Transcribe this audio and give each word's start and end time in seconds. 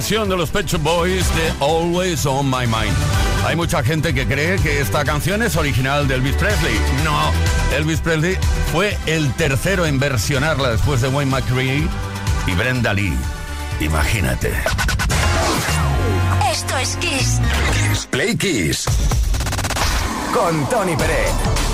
versión 0.00 0.30
de 0.30 0.36
los 0.38 0.48
Pet 0.48 0.64
Shop 0.64 0.80
Boys 0.80 1.26
de 1.34 1.52
Always 1.60 2.24
on 2.24 2.46
My 2.46 2.66
Mind. 2.66 2.96
Hay 3.44 3.54
mucha 3.54 3.82
gente 3.82 4.14
que 4.14 4.26
cree 4.26 4.58
que 4.58 4.80
esta 4.80 5.04
canción 5.04 5.42
es 5.42 5.56
original 5.56 6.08
de 6.08 6.14
Elvis 6.14 6.36
Presley. 6.36 6.74
No, 7.04 7.30
Elvis 7.76 8.00
Presley 8.00 8.38
fue 8.72 8.96
el 9.04 9.30
tercero 9.34 9.84
en 9.84 9.98
versionarla 9.98 10.70
después 10.70 11.02
de 11.02 11.08
Wayne 11.08 11.30
McCree 11.30 11.86
y 12.46 12.54
Brenda 12.54 12.94
Lee. 12.94 13.14
Imagínate. 13.80 14.54
Esto 16.50 16.78
es 16.78 16.96
Kiss. 16.96 17.38
Kiss 17.74 18.06
Play 18.06 18.36
Kiss. 18.38 18.86
Con 20.32 20.66
Tony 20.70 20.96
Pérez. 20.96 21.69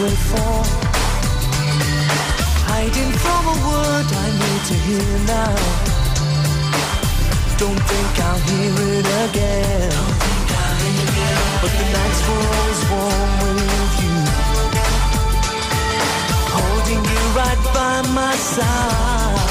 Away 0.00 0.14
for. 0.30 0.62
Hiding 2.70 3.12
from 3.22 3.42
a 3.54 3.56
word 3.68 4.08
I 4.24 4.28
need 4.42 4.62
to 4.70 4.76
hear 4.86 5.10
now. 5.26 5.54
Don't 7.58 7.82
think 7.90 8.12
I'll 8.28 8.42
hear 8.48 8.74
it 8.98 9.06
again. 9.26 9.92
But 11.60 11.72
the 11.78 11.86
nights 11.96 12.20
were 12.26 12.44
always 12.54 12.82
warm 12.90 13.56
with 13.70 13.94
you. 14.02 14.18
Holding 16.56 17.02
you 17.12 17.22
right 17.40 17.62
by 17.74 17.94
my 18.12 18.34
side. 18.36 19.47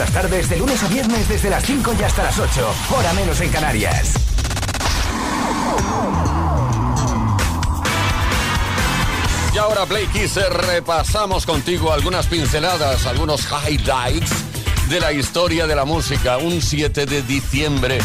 Las 0.00 0.12
tardes, 0.12 0.48
de 0.48 0.56
lunes 0.56 0.82
a 0.82 0.88
viernes, 0.88 1.28
desde 1.28 1.50
las 1.50 1.62
5 1.62 1.94
y 2.00 2.02
hasta 2.02 2.22
las 2.22 2.38
8, 2.38 2.74
hora 2.96 3.12
menos 3.12 3.38
en 3.42 3.50
Canarias. 3.50 4.14
Y 9.54 9.58
ahora, 9.58 9.84
Play 9.84 10.06
Kiss, 10.06 10.38
eh, 10.38 10.48
repasamos 10.48 11.44
contigo 11.44 11.92
algunas 11.92 12.28
pinceladas, 12.28 13.04
algunos 13.04 13.42
highlights 13.42 14.30
de 14.88 15.00
la 15.00 15.12
historia 15.12 15.66
de 15.66 15.76
la 15.76 15.84
música. 15.84 16.38
Un 16.38 16.62
7 16.62 17.04
de 17.04 17.20
diciembre, 17.20 17.98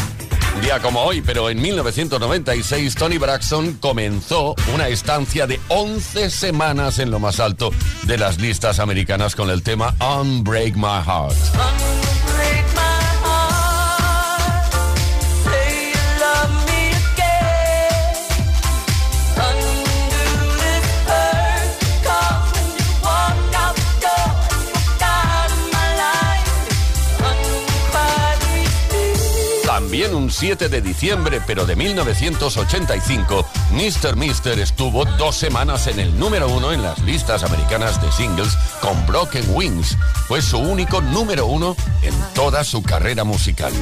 día 0.60 0.80
como 0.80 1.02
hoy, 1.02 1.22
pero 1.22 1.50
en 1.50 1.60
1996, 1.60 2.94
Tony 2.94 3.18
Braxton 3.18 3.74
comenzó 3.80 4.54
una 4.74 4.88
estancia 4.88 5.46
de 5.46 5.60
11 5.68 6.30
semanas 6.30 6.98
en 6.98 7.10
lo 7.10 7.18
más 7.18 7.40
alto 7.40 7.70
de 8.04 8.18
las 8.18 8.38
listas 8.40 8.78
americanas 8.78 9.34
con 9.34 9.50
el 9.50 9.62
tema 9.62 9.94
Unbreak 10.00 10.76
My 10.76 11.02
Heart. 11.04 12.15
También 29.96 30.14
un 30.14 30.30
7 30.30 30.68
de 30.68 30.82
diciembre, 30.82 31.40
pero 31.46 31.64
de 31.64 31.74
1985, 31.74 33.46
Mr. 33.70 34.14
Mister 34.14 34.58
estuvo 34.58 35.06
dos 35.06 35.36
semanas 35.36 35.86
en 35.86 35.98
el 35.98 36.18
número 36.18 36.50
uno 36.50 36.70
en 36.70 36.82
las 36.82 36.98
listas 36.98 37.42
americanas 37.42 38.02
de 38.02 38.12
singles 38.12 38.58
con 38.82 39.06
Broken 39.06 39.46
Wings. 39.54 39.96
Fue 40.28 40.42
su 40.42 40.58
único 40.58 41.00
número 41.00 41.46
uno 41.46 41.74
en 42.02 42.12
toda 42.34 42.62
su 42.62 42.82
carrera 42.82 43.24
musical. 43.24 43.72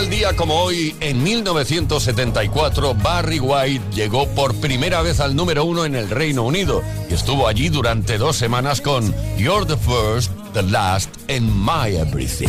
Tal 0.00 0.08
día 0.08 0.34
como 0.34 0.54
hoy, 0.62 0.96
en 1.00 1.22
1974, 1.22 2.94
Barry 2.94 3.38
White 3.38 3.84
llegó 3.94 4.26
por 4.28 4.54
primera 4.54 5.02
vez 5.02 5.20
al 5.20 5.36
número 5.36 5.66
uno 5.66 5.84
en 5.84 5.94
el 5.94 6.08
Reino 6.08 6.42
Unido 6.42 6.82
y 7.10 7.12
estuvo 7.12 7.46
allí 7.46 7.68
durante 7.68 8.16
dos 8.16 8.34
semanas 8.34 8.80
con 8.80 9.14
You're 9.36 9.66
the 9.66 9.76
First, 9.76 10.32
the 10.54 10.62
Last 10.62 11.10
and 11.28 11.50
My 11.52 11.94
Everything. 11.94 12.48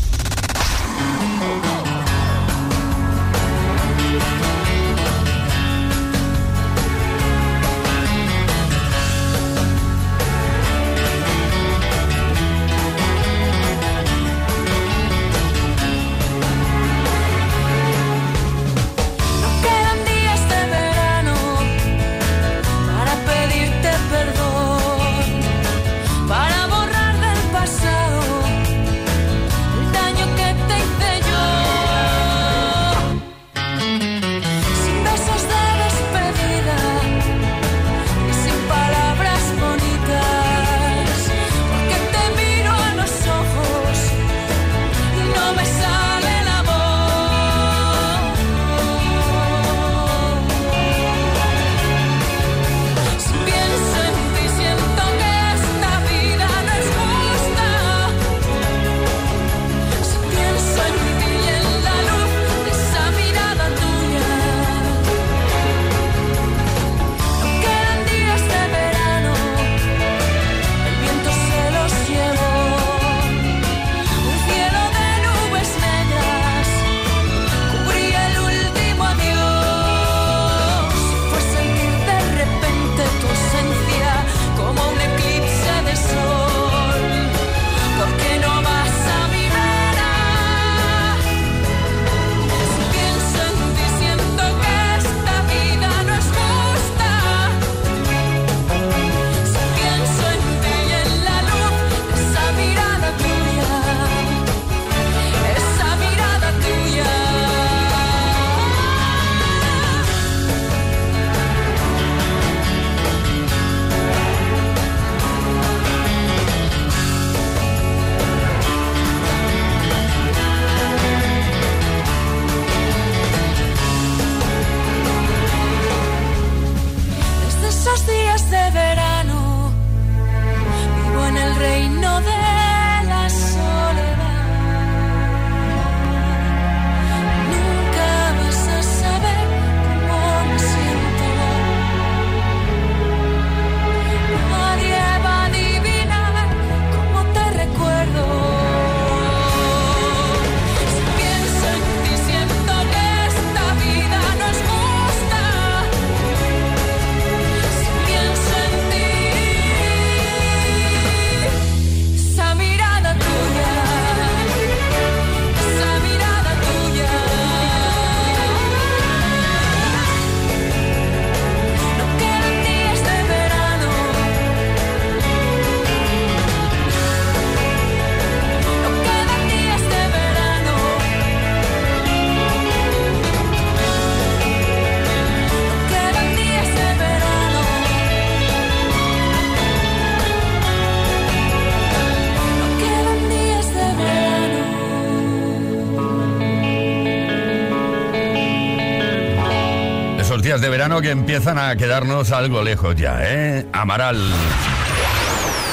Verano 200.91 201.01
que 201.01 201.11
empiezan 201.11 201.57
a 201.57 201.75
quedarnos 201.77 202.31
algo 202.31 202.61
lejos 202.61 202.95
ya, 202.97 203.19
¿eh? 203.21 203.65
Amaral. 203.71 204.19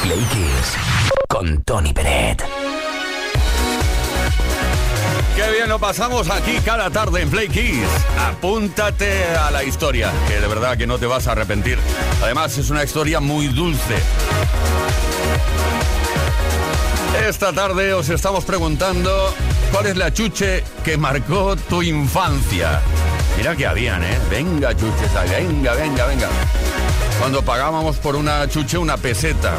Play 0.02 0.18
Kiss 0.18 0.76
con 1.28 1.62
Tony 1.62 1.92
Peret. 1.92 2.44
Qué 5.34 5.50
bien 5.50 5.68
lo 5.68 5.80
pasamos 5.80 6.30
aquí 6.30 6.58
cada 6.64 6.90
tarde 6.90 7.22
en 7.22 7.30
Play 7.30 7.48
Kiss. 7.48 7.88
Apúntate 8.28 9.24
a 9.36 9.50
la 9.50 9.64
historia, 9.64 10.12
que 10.28 10.40
de 10.40 10.46
verdad 10.46 10.76
que 10.76 10.86
no 10.86 10.98
te 10.98 11.06
vas 11.06 11.26
a 11.26 11.32
arrepentir. 11.32 11.78
Además, 12.22 12.56
es 12.56 12.70
una 12.70 12.84
historia 12.84 13.18
muy 13.18 13.48
dulce. 13.48 13.96
Esta 17.28 17.52
tarde 17.52 17.92
os 17.92 18.08
estamos 18.08 18.44
preguntando 18.44 19.34
cuál 19.72 19.86
es 19.86 19.96
la 19.96 20.12
chuche 20.12 20.62
que 20.84 20.96
marcó 20.96 21.56
tu 21.56 21.82
infancia. 21.82 22.80
Mira 23.38 23.54
que 23.54 23.66
habían, 23.68 24.02
¿eh? 24.02 24.18
Venga, 24.28 24.74
chuches, 24.74 25.14
ahí, 25.14 25.46
venga, 25.46 25.72
venga, 25.74 26.06
venga. 26.06 26.28
Cuando 27.20 27.40
pagábamos 27.40 27.96
por 27.98 28.16
una 28.16 28.48
chuche 28.48 28.76
una 28.76 28.96
peseta. 28.96 29.54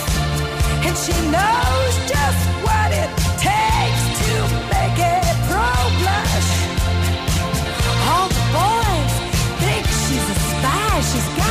and 0.87 0.97
she 0.97 1.13
knows 1.35 1.93
just 2.13 2.41
what 2.65 2.89
it 2.91 3.11
takes 3.47 4.03
to 4.21 4.33
make 4.73 4.97
a 4.97 5.19
pro 5.47 5.69
blush. 5.99 6.49
All 8.09 8.27
the 8.37 8.45
boys 8.57 9.13
think 9.61 9.85
she's 10.03 10.27
a 10.35 10.37
spy. 10.49 11.01
She's 11.09 11.29
got 11.37 11.50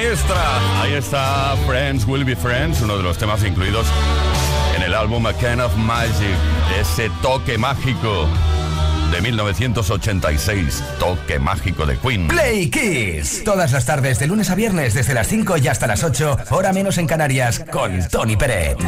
Maestra. 0.00 0.80
Ahí 0.80 0.94
está 0.94 1.54
Friends 1.66 2.06
Will 2.06 2.24
Be 2.24 2.34
Friends, 2.34 2.80
uno 2.80 2.96
de 2.96 3.02
los 3.02 3.18
temas 3.18 3.44
incluidos 3.44 3.86
en 4.74 4.82
el 4.82 4.94
álbum 4.94 5.26
A 5.26 5.34
Kind 5.34 5.60
of 5.60 5.76
Magic, 5.76 6.36
ese 6.80 7.10
toque 7.20 7.58
mágico 7.58 8.26
de 9.12 9.20
1986, 9.20 10.82
toque 10.98 11.38
mágico 11.38 11.84
de 11.84 11.98
Queen. 11.98 12.28
Play 12.28 12.70
Kiss. 12.70 13.42
Todas 13.44 13.72
las 13.72 13.84
tardes, 13.84 14.18
de 14.18 14.26
lunes 14.26 14.48
a 14.50 14.54
viernes, 14.54 14.94
desde 14.94 15.12
las 15.12 15.28
5 15.28 15.58
y 15.58 15.68
hasta 15.68 15.86
las 15.86 16.02
8, 16.02 16.38
hora 16.50 16.72
menos 16.72 16.96
en 16.96 17.06
Canarias, 17.06 17.62
con 17.70 18.08
Tony 18.08 18.36
Peret. 18.36 18.78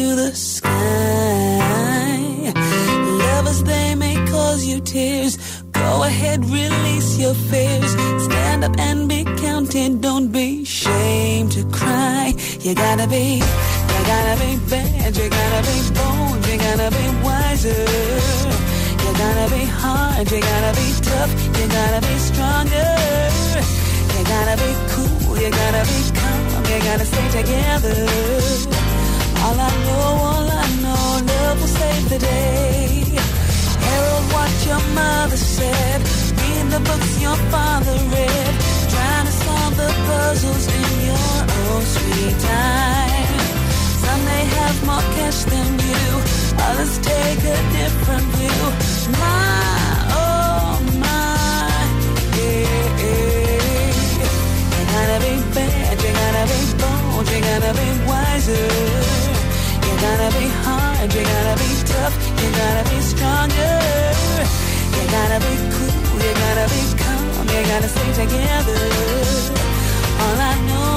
To 0.00 0.16
the 0.16 0.34
sky. 0.34 0.70
Lovers, 3.22 3.62
they 3.64 3.94
may 3.94 4.16
cause 4.32 4.64
you 4.64 4.80
tears. 4.80 5.34
Go 5.72 6.04
ahead, 6.04 6.38
release 6.44 7.18
your 7.18 7.34
fears. 7.34 7.92
Stand 8.26 8.64
up 8.64 8.74
and 8.78 9.08
be 9.08 9.20
counted. 9.44 10.00
Don't 10.00 10.28
be 10.32 10.62
ashamed 10.62 11.52
to 11.52 11.62
cry. 11.78 12.32
You 12.64 12.74
gotta 12.74 13.06
be, 13.14 13.26
you 13.92 14.00
gotta 14.12 14.34
be 14.44 14.52
bad. 14.72 15.16
You 15.20 15.28
gotta 15.40 15.60
be 15.70 15.78
bold. 15.98 16.38
You 16.48 16.56
gotta 16.66 16.88
be 16.98 17.06
wiser. 17.26 17.84
You 19.02 19.10
gotta 19.24 19.46
be 19.54 19.64
hard, 19.80 20.26
you 20.32 20.40
gotta 20.50 20.72
be 20.80 20.88
tough, 21.08 21.32
you 21.58 21.66
gotta 21.78 22.00
be 22.08 22.14
stronger. 22.28 22.90
You 24.14 24.22
gotta 24.34 24.56
be 24.64 24.70
cool, 24.92 25.32
you 25.42 25.50
gotta 25.62 25.82
be 25.92 26.00
calm, 26.20 26.64
you 26.70 26.78
gotta 26.88 27.06
stay 27.12 27.28
together. 27.38 28.89
All 29.42 29.58
I 29.58 29.70
know, 29.86 30.06
all 30.28 30.48
I 30.62 30.66
know, 30.84 31.04
love 31.32 31.60
will 31.60 31.72
save 31.80 32.08
the 32.10 32.18
day. 32.18 33.04
Herald 33.84 34.26
what 34.34 34.52
your 34.68 34.82
mother 34.94 35.36
said, 35.36 36.00
read 36.40 36.66
the 36.74 36.80
books 36.88 37.20
your 37.20 37.36
father 37.52 37.96
read, 38.14 38.52
trying 38.92 39.26
to 39.26 39.32
solve 39.44 39.76
the 39.76 39.90
puzzles 40.06 40.66
in 40.78 40.88
your 41.08 41.36
own 41.60 41.82
sweet 41.94 42.36
time. 42.52 43.38
Some 44.04 44.20
may 44.30 44.44
have 44.58 44.76
more 44.86 45.06
cash 45.16 45.40
than 45.52 45.68
you, 45.88 46.06
others 46.68 46.98
take 46.98 47.42
a 47.56 47.60
different 47.78 48.26
view. 48.36 48.62
My, 49.22 50.04
oh 50.20 50.84
my, 51.00 51.74
yeah, 52.36 53.00
yeah. 53.02 54.28
You 54.76 54.82
gotta 54.94 55.18
be 55.26 55.34
bad, 55.56 55.94
you 56.04 56.12
gotta 56.22 56.44
be 56.52 56.60
bold, 56.82 57.26
you 57.32 57.40
gotta 57.40 57.72
be 57.80 57.88
wiser. 58.06 59.29
Gotta 60.00 60.28
be 60.38 60.48
hard, 60.64 61.12
you 61.12 61.22
gotta 61.22 61.54
be 61.62 61.70
tough, 61.84 62.14
you 62.40 62.48
gotta 62.60 62.84
be 62.90 62.98
stronger. 63.12 63.74
You 64.96 65.04
gotta 65.16 65.38
be 65.46 65.54
cool, 65.74 66.20
you 66.24 66.32
gotta 66.44 66.66
be 66.72 66.82
calm, 67.00 67.46
you 67.52 67.62
gotta 67.72 67.88
stay 67.94 68.10
together. 68.22 68.80
All 70.22 70.38
I 70.40 70.54
know, 70.68 70.89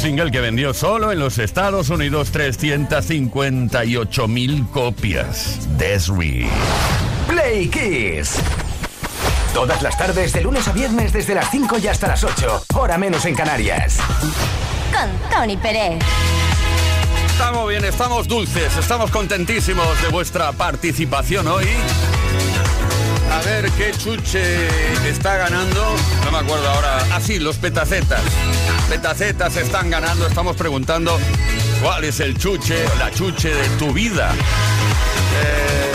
single 0.00 0.30
que 0.30 0.40
vendió 0.40 0.72
solo 0.72 1.12
en 1.12 1.18
los 1.18 1.38
Estados 1.38 1.90
Unidos 1.90 2.30
358 2.32 4.28
mil 4.28 4.66
copias. 4.72 5.68
Desri. 5.76 6.48
Play 7.28 7.68
Kiss. 7.68 8.38
Todas 9.52 9.82
las 9.82 9.98
tardes, 9.98 10.32
de 10.32 10.40
lunes 10.40 10.66
a 10.68 10.72
viernes, 10.72 11.12
desde 11.12 11.34
las 11.34 11.50
5 11.50 11.78
y 11.82 11.88
hasta 11.88 12.08
las 12.08 12.24
8, 12.24 12.64
hora 12.76 12.96
menos 12.96 13.26
en 13.26 13.34
Canarias. 13.34 13.98
Con 14.90 15.10
Tony 15.30 15.58
Pérez. 15.58 15.98
Estamos 17.26 17.68
bien, 17.68 17.84
estamos 17.84 18.26
dulces, 18.26 18.74
estamos 18.78 19.10
contentísimos 19.10 20.00
de 20.02 20.08
vuestra 20.08 20.52
participación 20.52 21.46
hoy. 21.46 21.66
A 23.30 23.40
ver 23.42 23.70
qué 23.72 23.92
chuche 23.92 24.66
está 25.08 25.36
ganando. 25.36 25.96
No 26.24 26.30
me 26.32 26.38
acuerdo 26.38 26.68
ahora. 26.68 26.98
Ah, 27.12 27.20
sí, 27.20 27.38
los 27.38 27.56
petacetas. 27.56 28.22
Petacetas 28.88 29.56
están 29.56 29.90
ganando. 29.90 30.26
Estamos 30.26 30.56
preguntando 30.56 31.18
cuál 31.82 32.04
es 32.04 32.20
el 32.20 32.36
chuche, 32.36 32.84
la 32.98 33.10
chuche 33.10 33.54
de 33.54 33.68
tu 33.78 33.92
vida. 33.92 34.32
Eh, 35.42 35.89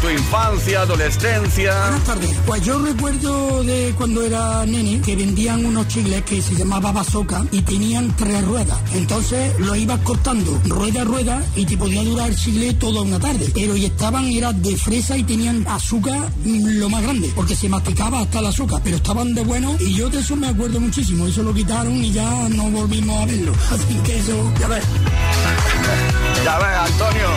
tu 0.00 0.08
infancia, 0.08 0.80
adolescencia. 0.82 1.72
Buenas 1.80 2.04
tardes. 2.04 2.30
Pues 2.46 2.62
yo 2.62 2.78
recuerdo 2.78 3.62
de 3.62 3.94
cuando 3.96 4.22
era 4.22 4.64
nene 4.66 5.00
que 5.00 5.16
vendían 5.16 5.64
unos 5.64 5.88
chicles 5.88 6.22
que 6.24 6.42
se 6.42 6.54
llamaba 6.54 6.92
bazooka 6.92 7.44
y 7.52 7.62
tenían 7.62 8.14
tres 8.16 8.44
ruedas. 8.44 8.78
Entonces 8.94 9.58
lo 9.58 9.74
ibas 9.74 10.00
cortando 10.00 10.60
rueda 10.64 11.02
a 11.02 11.04
rueda 11.04 11.42
y 11.54 11.64
te 11.66 11.76
podía 11.76 12.02
durar 12.02 12.28
el 12.28 12.36
chicle 12.36 12.74
toda 12.74 13.02
una 13.02 13.18
tarde. 13.18 13.50
Pero 13.54 13.76
y 13.76 13.86
estaban, 13.86 14.26
era 14.26 14.52
de 14.52 14.76
fresa 14.76 15.16
y 15.16 15.24
tenían 15.24 15.66
azúcar 15.68 16.30
lo 16.44 16.88
más 16.88 17.02
grande, 17.02 17.32
porque 17.34 17.56
se 17.56 17.68
masticaba 17.68 18.20
hasta 18.20 18.40
el 18.40 18.46
azúcar, 18.46 18.80
pero 18.82 18.96
estaban 18.96 19.34
de 19.34 19.42
bueno 19.42 19.76
y 19.80 19.94
yo 19.94 20.08
de 20.08 20.20
eso 20.20 20.36
me 20.36 20.48
acuerdo 20.48 20.80
muchísimo. 20.80 21.26
Eso 21.26 21.42
lo 21.42 21.54
quitaron 21.54 21.92
y 22.04 22.12
ya 22.12 22.48
no 22.50 22.64
volvimos 22.70 23.22
a 23.22 23.26
verlo. 23.26 23.52
Así 23.70 23.94
que 24.04 24.18
eso, 24.18 24.52
ya 24.60 24.68
ves. 24.68 24.84
Ya 26.44 26.58
ves, 26.58 26.92
Antonio. 26.92 27.28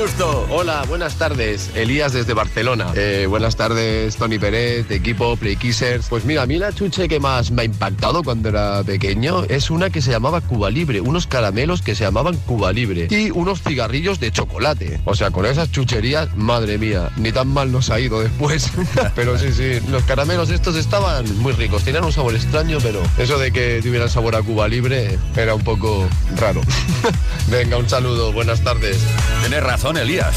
Gusto. 0.00 0.46
Hola, 0.48 0.82
buenas 0.88 1.16
tardes. 1.16 1.72
Elías 1.74 2.14
desde 2.14 2.32
Barcelona. 2.32 2.86
Eh, 2.94 3.26
buenas 3.28 3.56
tardes, 3.56 4.16
Tony 4.16 4.38
Pérez, 4.38 4.90
equipo 4.90 5.36
Play 5.36 5.56
Kissers. 5.56 6.08
Pues 6.08 6.24
mira, 6.24 6.40
a 6.40 6.46
mí 6.46 6.56
la 6.56 6.72
chuche 6.72 7.06
que 7.06 7.20
más 7.20 7.50
me 7.50 7.62
ha 7.62 7.64
impactado 7.66 8.22
cuando 8.22 8.48
era 8.48 8.82
pequeño 8.82 9.44
es 9.50 9.68
una 9.68 9.90
que 9.90 10.00
se 10.00 10.10
llamaba 10.10 10.40
Cuba 10.40 10.70
Libre, 10.70 11.02
unos 11.02 11.26
caramelos 11.26 11.82
que 11.82 11.94
se 11.94 12.04
llamaban 12.04 12.38
Cuba 12.46 12.72
Libre 12.72 13.08
y 13.10 13.30
unos 13.30 13.60
cigarrillos 13.60 14.18
de 14.20 14.32
chocolate. 14.32 15.02
O 15.04 15.14
sea, 15.14 15.32
con 15.32 15.44
esas 15.44 15.70
chucherías, 15.70 16.34
madre 16.34 16.78
mía, 16.78 17.10
ni 17.18 17.30
tan 17.30 17.48
mal 17.48 17.70
nos 17.70 17.90
ha 17.90 18.00
ido 18.00 18.20
después. 18.20 18.72
pero 19.14 19.36
sí, 19.38 19.52
sí, 19.52 19.80
los 19.90 20.04
caramelos 20.04 20.48
estos 20.48 20.76
estaban 20.76 21.26
muy 21.40 21.52
ricos, 21.52 21.84
tenían 21.84 22.04
un 22.04 22.12
sabor 22.12 22.34
extraño, 22.34 22.78
pero 22.82 23.02
eso 23.18 23.38
de 23.38 23.52
que 23.52 23.80
tuvieran 23.82 24.08
sabor 24.08 24.34
a 24.34 24.40
Cuba 24.40 24.66
Libre 24.66 25.18
era 25.36 25.54
un 25.54 25.62
poco 25.62 26.08
raro. 26.38 26.62
Venga, 27.50 27.76
un 27.76 27.88
saludo, 27.88 28.32
buenas 28.32 28.62
tardes. 28.62 28.98
Tienes 29.40 29.62
razón, 29.62 29.89
Elías. 29.96 30.36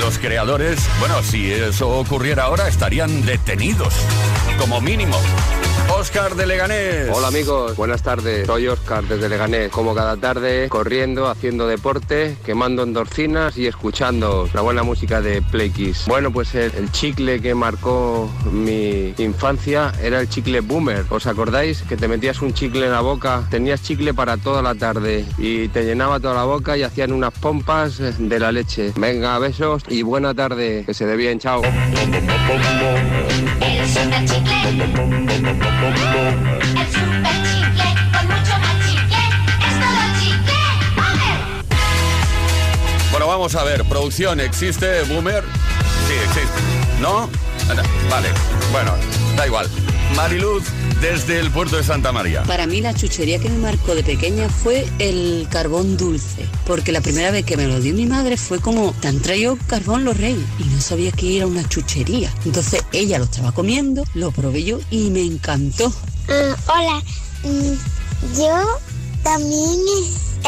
Los 0.00 0.18
creadores, 0.18 0.78
bueno, 0.98 1.22
si 1.22 1.52
eso 1.52 1.88
ocurriera 1.88 2.44
ahora, 2.44 2.68
estarían 2.68 3.24
detenidos, 3.24 3.94
como 4.58 4.80
mínimo. 4.80 5.16
Oscar 6.04 6.34
de 6.34 6.46
Leganés. 6.46 7.08
Hola 7.10 7.28
amigos, 7.28 7.76
buenas 7.76 8.02
tardes. 8.02 8.46
Soy 8.46 8.68
Oscar 8.68 9.04
desde 9.04 9.26
Leganés. 9.26 9.70
Como 9.70 9.94
cada 9.94 10.18
tarde, 10.18 10.68
corriendo, 10.68 11.28
haciendo 11.28 11.66
deporte, 11.66 12.36
quemando 12.44 12.82
endorfinas 12.82 13.56
y 13.56 13.66
escuchando 13.66 14.46
la 14.52 14.60
buena 14.60 14.82
música 14.82 15.22
de 15.22 15.40
Play 15.40 15.70
Kiss. 15.70 16.04
Bueno, 16.06 16.30
pues 16.30 16.54
el, 16.56 16.74
el 16.74 16.92
chicle 16.92 17.40
que 17.40 17.54
marcó 17.54 18.30
mi 18.52 19.14
infancia 19.16 19.94
era 20.02 20.20
el 20.20 20.28
chicle 20.28 20.60
Boomer. 20.60 21.06
¿Os 21.08 21.26
acordáis 21.26 21.80
que 21.80 21.96
te 21.96 22.06
metías 22.06 22.42
un 22.42 22.52
chicle 22.52 22.84
en 22.84 22.92
la 22.92 23.00
boca? 23.00 23.46
Tenías 23.50 23.82
chicle 23.82 24.12
para 24.12 24.36
toda 24.36 24.60
la 24.60 24.74
tarde 24.74 25.24
y 25.38 25.68
te 25.68 25.84
llenaba 25.84 26.20
toda 26.20 26.34
la 26.34 26.44
boca 26.44 26.76
y 26.76 26.82
hacían 26.82 27.12
unas 27.12 27.32
pompas 27.32 27.96
de 28.18 28.38
la 28.38 28.52
leche. 28.52 28.92
Venga, 28.96 29.38
besos 29.38 29.84
y 29.88 30.02
buena 30.02 30.34
tarde. 30.34 30.82
Que 30.84 30.92
se 30.92 31.06
dé 31.06 31.16
bien, 31.16 31.38
chao. 31.38 31.62
El 35.84 35.93
Bueno, 43.10 43.26
vamos 43.28 43.54
a 43.54 43.64
ver, 43.64 43.84
producción, 43.84 44.40
¿existe 44.40 45.02
Boomer? 45.02 45.44
Sí, 46.08 46.14
existe. 46.14 46.60
¿No? 47.00 47.28
Vale, 48.10 48.28
bueno, 48.72 48.92
da 49.36 49.46
igual. 49.46 49.68
Mariluz, 50.16 50.64
desde 51.00 51.40
el 51.40 51.50
puerto 51.50 51.76
de 51.76 51.82
Santa 51.84 52.12
María. 52.12 52.42
Para 52.44 52.66
mí 52.66 52.80
la 52.80 52.94
chuchería 52.94 53.38
que 53.38 53.48
me 53.48 53.58
marcó 53.58 53.94
de 53.94 54.04
pequeña 54.04 54.48
fue 54.48 54.86
el 54.98 55.46
carbón 55.50 55.96
dulce, 55.96 56.46
porque 56.66 56.92
la 56.92 57.00
primera 57.00 57.30
vez 57.30 57.44
que 57.44 57.56
me 57.56 57.66
lo 57.66 57.80
dio 57.80 57.94
mi 57.94 58.06
madre 58.06 58.36
fue 58.36 58.60
como, 58.60 58.92
te 59.00 59.08
han 59.08 59.20
traído 59.20 59.58
carbón 59.66 60.04
los 60.04 60.16
reyes, 60.16 60.44
y 60.58 60.64
no 60.64 60.80
sabía 60.80 61.10
que 61.10 61.36
era 61.38 61.46
una 61.46 61.66
chuchería. 61.68 62.32
Entonces 62.44 62.84
ella 62.92 63.18
lo 63.18 63.24
estaba 63.24 63.52
comiendo, 63.52 64.04
lo 64.14 64.30
probé 64.30 64.62
yo 64.64 64.78
y 64.90 65.10
me 65.10 65.22
encantó. 65.22 65.92
Ah, 66.28 66.56
hola, 66.68 67.02
Mm, 67.46 68.38
yo 68.38 68.78
también 69.22 69.78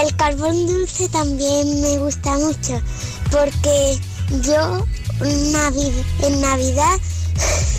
el 0.03 0.16
carbón 0.16 0.66
dulce 0.66 1.07
también 1.11 1.82
me 1.82 1.99
gusta 1.99 2.34
mucho 2.39 2.80
porque 3.30 3.99
yo 4.43 4.87
Navi- 5.20 5.93
en 6.22 6.41
Navidad 6.41 6.99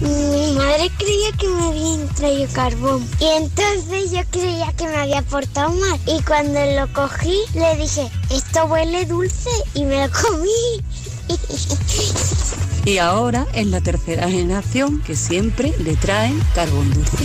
mi 0.00 0.52
madre 0.52 0.90
creía 0.98 1.32
que 1.38 1.48
me 1.48 1.64
habían 1.68 2.08
traído 2.14 2.52
carbón 2.52 3.08
y 3.20 3.24
entonces 3.24 4.10
yo 4.10 4.20
creía 4.30 4.72
que 4.72 4.86
me 4.86 4.96
había 4.96 5.22
portado 5.22 5.70
mal 5.72 6.00
y 6.06 6.22
cuando 6.22 6.60
lo 6.76 6.92
cogí 6.92 7.38
le 7.54 7.76
dije 7.76 8.10
esto 8.30 8.64
huele 8.66 9.04
dulce 9.06 9.50
y 9.74 9.84
me 9.84 10.06
lo 10.06 10.12
comí. 10.12 10.82
Y 12.84 12.98
ahora 12.98 13.46
es 13.54 13.66
la 13.68 13.80
tercera 13.80 14.28
generación 14.28 15.00
que 15.00 15.16
siempre 15.16 15.72
le 15.78 15.96
traen 15.96 16.38
carbón 16.54 16.92
dulce. 16.92 17.24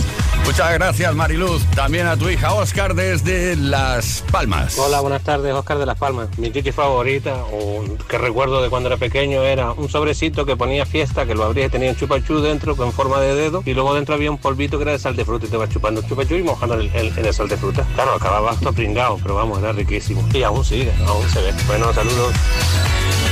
Muchas 0.50 0.72
gracias, 0.74 1.14
Mariluz. 1.14 1.62
También 1.76 2.08
a 2.08 2.16
tu 2.16 2.28
hija 2.28 2.52
Oscar 2.54 2.94
desde 2.96 3.54
Las 3.54 4.24
Palmas. 4.32 4.76
Hola, 4.78 4.98
buenas 4.98 5.22
tardes, 5.22 5.54
Oscar 5.54 5.78
de 5.78 5.86
Las 5.86 5.96
Palmas. 5.96 6.26
Mi 6.38 6.50
titi 6.50 6.72
favorita, 6.72 7.36
o 7.52 7.84
que 8.08 8.18
recuerdo 8.18 8.60
de 8.60 8.68
cuando 8.68 8.88
era 8.88 8.96
pequeño, 8.96 9.44
era 9.44 9.70
un 9.70 9.88
sobrecito 9.88 10.44
que 10.44 10.56
ponía 10.56 10.84
fiesta, 10.86 11.24
que 11.24 11.36
lo 11.36 11.44
abría 11.44 11.66
y 11.66 11.68
tenía 11.68 11.90
un 11.90 11.96
chupachú 11.96 12.40
dentro 12.40 12.74
con 12.76 12.92
forma 12.92 13.20
de 13.20 13.36
dedo, 13.36 13.62
y 13.64 13.74
luego 13.74 13.94
dentro 13.94 14.16
había 14.16 14.28
un 14.32 14.38
polvito 14.38 14.76
que 14.76 14.82
era 14.82 14.92
de 14.92 14.98
sal 14.98 15.14
de 15.14 15.24
fruta 15.24 15.46
y 15.46 15.50
te 15.50 15.56
vas 15.56 15.70
chupando 15.70 16.00
el 16.00 16.08
chupachú 16.08 16.34
y 16.34 16.42
mojando 16.42 16.74
el, 16.74 16.90
el- 16.96 17.16
en 17.16 17.26
el 17.26 17.32
sal 17.32 17.48
de 17.48 17.56
fruta. 17.56 17.86
Claro, 17.94 18.14
acababa 18.16 18.52
todo 18.56 18.72
pringado, 18.72 19.20
pero 19.22 19.36
vamos, 19.36 19.60
era 19.60 19.70
riquísimo. 19.70 20.28
Y 20.34 20.42
aún 20.42 20.64
sigue, 20.64 20.92
aún 21.06 21.28
se 21.30 21.40
ve. 21.42 21.54
Bueno, 21.68 21.94
saludos. 21.94 22.34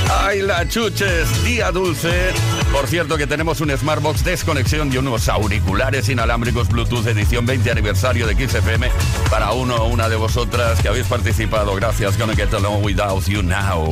¡Ay, 0.09 0.41
la 0.41 0.65
chuches! 0.69 1.43
Día 1.43 1.69
dulce. 1.69 2.31
Por 2.71 2.87
cierto 2.87 3.17
que 3.17 3.27
tenemos 3.27 3.61
un 3.61 3.75
Smartbox 3.75 4.23
desconexión 4.23 4.93
y 4.93 4.97
unos 4.97 5.27
auriculares 5.27 6.07
inalámbricos 6.07 6.69
Bluetooth 6.69 7.05
edición 7.07 7.45
20 7.45 7.71
aniversario 7.71 8.27
de 8.27 8.35
XFM 8.35 8.89
para 9.29 9.51
uno 9.51 9.75
o 9.75 9.87
una 9.87 10.07
de 10.07 10.15
vosotras 10.15 10.79
que 10.81 10.87
habéis 10.87 11.07
participado. 11.07 11.75
Gracias. 11.75 12.17
Gonna 12.17 12.35
get 12.35 12.53
along 12.53 12.83
without 12.83 13.25
you 13.25 13.41
now. 13.41 13.91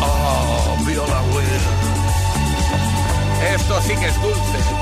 Oh, 0.00 0.76
Viola 0.86 1.22
Will. 1.32 1.44
Esto 3.54 3.80
sí 3.82 3.94
que 3.96 4.06
es 4.06 4.22
dulce. 4.22 4.73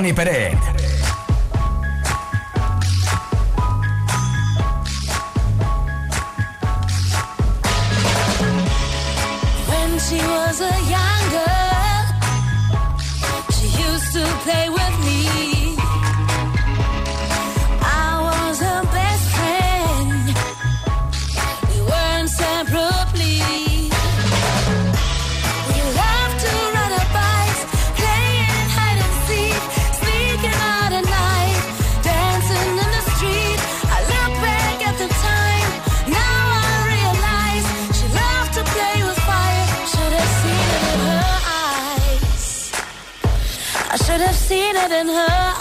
Tony 0.00 0.14
Peret. 0.14 0.59
In 44.88 45.08
her. 45.08 45.59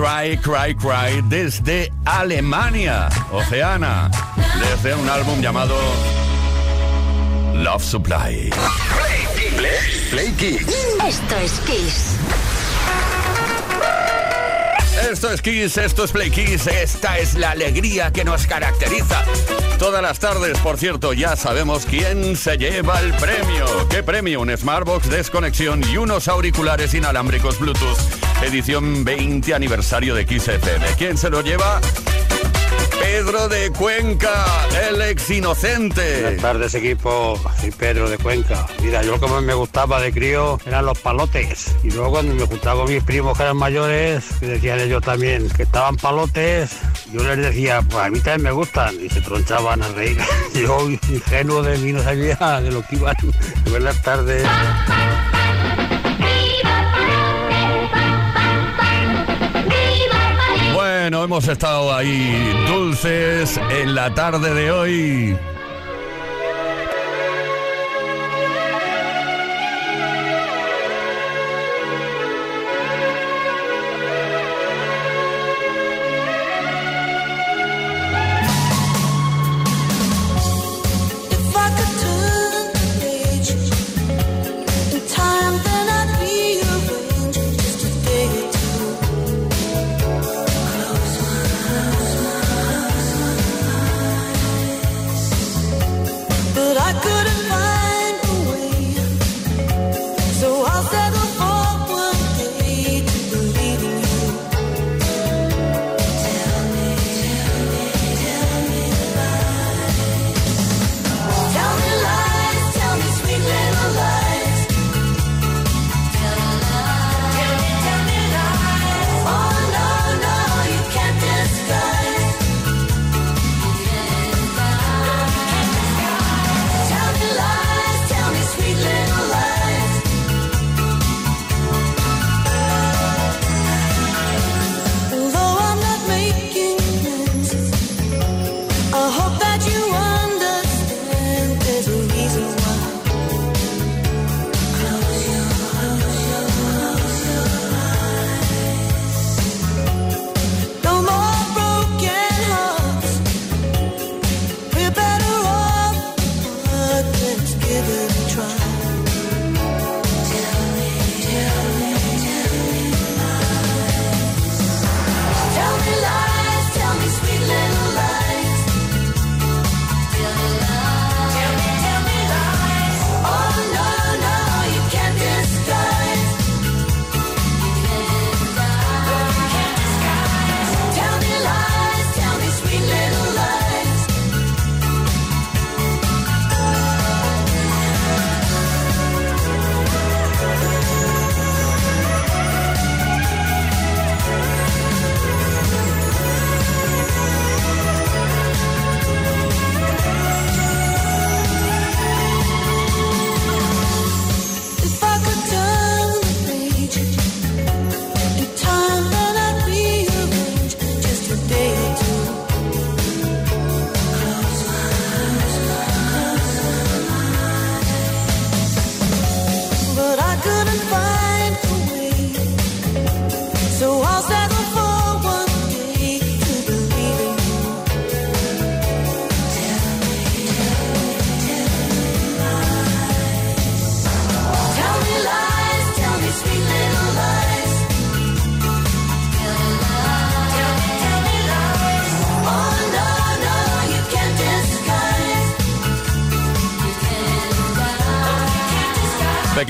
Cry, 0.00 0.38
Cry, 0.38 0.74
Cry, 0.76 1.22
desde 1.28 1.92
Alemania, 2.06 3.10
Oceana, 3.32 4.10
desde 4.58 4.94
un 4.94 5.06
álbum 5.10 5.42
llamado 5.42 5.76
Love 7.52 7.84
Supply. 7.84 8.50
Play 10.10 10.32
Kids. 10.38 10.74
Esto 11.06 11.36
es 11.36 11.52
Kiss. 11.66 12.16
Esto 15.10 15.32
es 15.32 15.42
Kiss, 15.42 15.76
esto 15.76 16.04
es 16.04 16.12
Play 16.12 16.30
Kiss, 16.30 16.66
esta 16.66 17.18
es 17.18 17.34
la 17.34 17.50
alegría 17.50 18.10
que 18.10 18.24
nos 18.24 18.46
caracteriza. 18.46 19.22
Todas 19.78 20.00
las 20.00 20.18
tardes, 20.18 20.58
por 20.60 20.78
cierto, 20.78 21.12
ya 21.12 21.36
sabemos 21.36 21.84
quién 21.84 22.36
se 22.36 22.56
lleva 22.56 23.00
el 23.00 23.12
premio. 23.14 23.66
¿Qué 23.90 24.02
premio? 24.02 24.40
Un 24.40 24.56
Smartbox 24.56 25.10
desconexión 25.10 25.82
y 25.92 25.98
unos 25.98 26.26
auriculares 26.26 26.94
inalámbricos 26.94 27.58
Bluetooth. 27.58 28.19
Edición 28.42 29.04
20 29.04 29.54
aniversario 29.54 30.14
de 30.14 30.24
Kiss 30.24 30.48
FM. 30.48 30.86
¿Quién 30.96 31.18
se 31.18 31.28
lo 31.28 31.42
lleva? 31.42 31.80
Pedro 32.98 33.48
de 33.48 33.70
Cuenca, 33.70 34.44
el 34.88 35.00
ex 35.02 35.30
inocente. 35.30 36.22
Buenas 36.22 36.42
tardes 36.42 36.74
equipo, 36.74 37.38
soy 37.60 37.70
Pedro 37.70 38.08
de 38.08 38.16
Cuenca. 38.18 38.66
Mira, 38.82 39.02
yo 39.02 39.12
lo 39.12 39.20
que 39.20 39.26
más 39.26 39.42
me 39.42 39.52
gustaba 39.52 40.00
de 40.00 40.12
crío 40.12 40.58
eran 40.64 40.86
los 40.86 40.98
palotes. 40.98 41.76
Y 41.82 41.90
luego 41.90 42.12
cuando 42.12 42.34
me 42.34 42.46
juntaba 42.46 42.82
con 42.82 42.92
mis 42.92 43.02
primos 43.02 43.36
que 43.36 43.42
eran 43.42 43.56
mayores, 43.56 44.24
que 44.40 44.46
decían 44.46 44.80
ellos 44.80 45.02
también 45.02 45.48
que 45.50 45.64
estaban 45.64 45.96
palotes, 45.96 46.78
yo 47.12 47.22
les 47.22 47.36
decía, 47.36 47.82
pues 47.82 48.04
a 48.04 48.10
mí 48.10 48.20
también 48.20 48.42
me 48.42 48.52
gustan. 48.52 48.94
Y 49.04 49.08
se 49.10 49.20
tronchaban 49.20 49.82
a 49.82 49.88
reír. 49.88 50.18
Yo, 50.54 50.88
ingenuo 50.88 51.62
de 51.62 51.78
mí, 51.78 51.92
no 51.92 52.02
sabía 52.02 52.60
de 52.60 52.70
lo 52.70 52.82
que 52.86 52.96
iban. 52.96 53.16
Buenas 53.70 54.00
tardes. 54.02 54.46
Hemos 61.24 61.48
estado 61.48 61.94
ahí 61.94 62.52
dulces 62.66 63.60
en 63.70 63.94
la 63.94 64.14
tarde 64.14 64.54
de 64.54 64.70
hoy. 64.70 65.38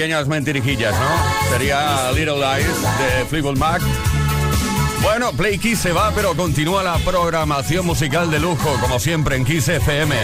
pequeñas 0.00 0.28
mentirijillas, 0.28 0.94
¿no? 0.98 1.50
Sería 1.50 2.10
Little 2.12 2.36
Lies 2.36 2.66
de 2.66 3.26
Fleetwood 3.26 3.58
Mac. 3.58 3.82
Bueno, 5.02 5.30
Play 5.32 5.58
Kiss 5.58 5.80
se 5.80 5.92
va, 5.92 6.10
pero 6.14 6.34
continúa 6.34 6.82
la 6.82 6.96
programación 7.04 7.84
musical 7.84 8.30
de 8.30 8.40
lujo, 8.40 8.78
como 8.80 8.98
siempre 8.98 9.36
en 9.36 9.44
Kiss 9.44 9.68
FM. 9.68 10.16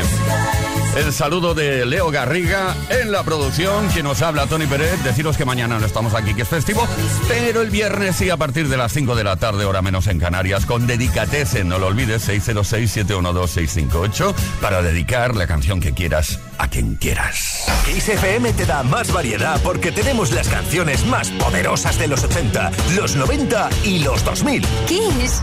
El 0.96 1.12
saludo 1.12 1.54
de 1.54 1.84
Leo 1.84 2.10
Garriga 2.10 2.74
en 2.88 3.12
la 3.12 3.22
producción, 3.22 3.86
quien 3.88 4.04
nos 4.04 4.22
habla 4.22 4.46
Tony 4.46 4.66
Pérez. 4.66 5.04
Deciros 5.04 5.36
que 5.36 5.44
mañana 5.44 5.78
no 5.78 5.84
estamos 5.84 6.14
aquí, 6.14 6.32
que 6.32 6.40
es 6.40 6.48
festivo, 6.48 6.88
pero 7.28 7.60
el 7.60 7.68
viernes 7.68 8.16
sí 8.16 8.30
a 8.30 8.38
partir 8.38 8.68
de 8.68 8.78
las 8.78 8.94
5 8.94 9.14
de 9.14 9.22
la 9.22 9.36
tarde, 9.36 9.66
hora 9.66 9.82
menos 9.82 10.06
en 10.06 10.18
Canarias, 10.18 10.64
con 10.64 10.86
Dedicatese, 10.86 11.64
no 11.64 11.78
lo 11.78 11.88
olvides, 11.88 12.26
606-712-658, 12.26 14.34
para 14.62 14.80
dedicar 14.80 15.36
la 15.36 15.46
canción 15.46 15.80
que 15.80 15.92
quieras 15.92 16.40
a 16.56 16.68
quien 16.68 16.94
quieras. 16.94 17.66
XFM 17.84 18.54
te 18.54 18.64
da 18.64 18.82
más 18.82 19.12
variedad 19.12 19.60
porque 19.62 19.92
tenemos 19.92 20.32
las 20.32 20.48
canciones 20.48 21.04
más 21.04 21.28
poderosas 21.32 21.98
de 21.98 22.08
los 22.08 22.24
80, 22.24 22.72
los 22.96 23.16
90 23.16 23.68
y 23.84 23.98
los 23.98 24.24
2000. 24.24 24.64
Kiss. 24.86 25.42